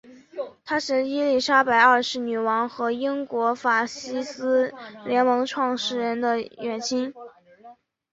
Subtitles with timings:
[0.65, 4.73] 他是伊丽莎白二世女王和英国法西斯
[5.05, 7.13] 联盟创始人的远亲。